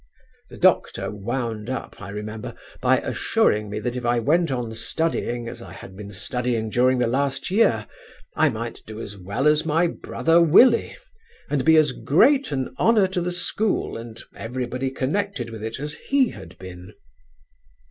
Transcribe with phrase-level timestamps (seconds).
[0.49, 5.47] The doctor wound up, I remember, by assuring me that if I went on studying
[5.47, 7.85] as I had been studying during the last year
[8.35, 10.97] I might yet do as well as my brother Willie,
[11.51, 15.93] and be as great an honour to the school and everybody connected with it as
[15.93, 16.93] he had been.